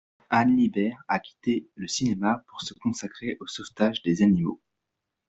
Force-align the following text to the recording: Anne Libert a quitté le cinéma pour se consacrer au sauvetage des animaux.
Anne 0.31 0.55
Libert 0.57 0.97
a 1.07 1.19
quitté 1.19 1.69
le 1.75 1.87
cinéma 1.87 2.43
pour 2.47 2.63
se 2.63 2.73
consacrer 2.73 3.37
au 3.39 3.45
sauvetage 3.45 4.01
des 4.01 4.23
animaux. 4.23 4.59